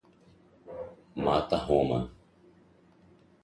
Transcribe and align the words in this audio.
Mata 1.23 1.61
Roma 1.69 2.01